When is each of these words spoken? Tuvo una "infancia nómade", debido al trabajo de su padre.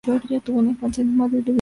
Tuvo 0.43 0.57
una 0.57 0.71
"infancia 0.71 0.71
nómade", 0.71 0.71
debido 0.71 0.73
al 0.73 0.77
trabajo 0.79 1.29
de 1.29 1.37
su 1.43 1.45
padre. 1.45 1.45